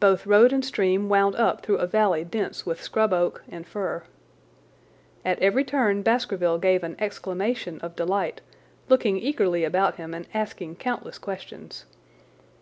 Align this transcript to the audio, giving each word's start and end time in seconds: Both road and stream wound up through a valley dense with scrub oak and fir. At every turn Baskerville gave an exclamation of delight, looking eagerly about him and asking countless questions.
Both 0.00 0.24
road 0.24 0.54
and 0.54 0.64
stream 0.64 1.10
wound 1.10 1.34
up 1.36 1.60
through 1.60 1.76
a 1.76 1.86
valley 1.86 2.24
dense 2.24 2.64
with 2.64 2.80
scrub 2.82 3.12
oak 3.12 3.44
and 3.46 3.66
fir. 3.66 4.04
At 5.22 5.38
every 5.40 5.64
turn 5.64 6.00
Baskerville 6.00 6.56
gave 6.56 6.82
an 6.82 6.96
exclamation 6.98 7.78
of 7.82 7.94
delight, 7.94 8.40
looking 8.88 9.18
eagerly 9.18 9.64
about 9.64 9.96
him 9.96 10.14
and 10.14 10.26
asking 10.32 10.76
countless 10.76 11.18
questions. 11.18 11.84